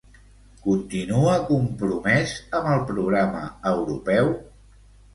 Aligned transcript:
Continua 0.63 1.35
compromès 1.51 2.35
amb 2.63 2.73
el 2.75 2.83
programa 2.91 3.47
europeu? 3.77 4.37